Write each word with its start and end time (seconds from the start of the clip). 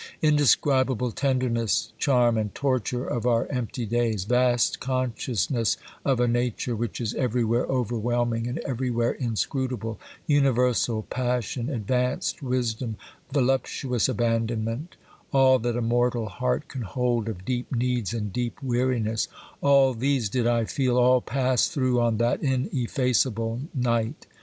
Indescribable 0.23 1.11
tenderness, 1.11 1.93
charm 1.99 2.35
and 2.35 2.55
torture 2.55 3.05
of 3.05 3.27
our 3.27 3.45
empty 3.51 3.85
days; 3.85 4.23
vast 4.23 4.79
consciousness 4.79 5.77
of 6.03 6.19
a 6.19 6.27
Nature 6.27 6.75
which 6.75 6.99
is 6.99 7.13
every 7.13 7.43
where 7.45 7.65
overwhelming 7.67 8.47
and 8.47 8.57
everywhere 8.65 9.11
inscrutable; 9.11 9.99
universal 10.25 11.03
passion, 11.03 11.69
advanced 11.69 12.41
wisdom, 12.41 12.95
voluptuous 13.31 14.09
abandonment: 14.09 14.95
all 15.31 15.59
that 15.59 15.77
a 15.77 15.83
mortal 15.83 16.29
heart 16.29 16.67
can 16.67 16.81
hold 16.81 17.29
of 17.29 17.45
deep 17.45 17.71
needs 17.71 18.11
and 18.11 18.33
deep 18.33 18.57
weariness, 18.63 19.27
all 19.61 19.93
these 19.93 20.29
did 20.29 20.47
I 20.47 20.65
feel, 20.65 20.97
all 20.97 21.21
pass 21.21 21.67
through 21.67 22.01
on 22.01 22.17
that 22.17 22.41
ineffaceable 22.41 23.61
night. 23.75 24.25